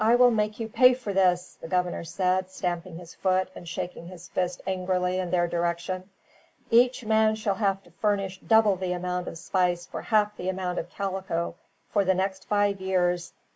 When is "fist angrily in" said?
4.29-5.29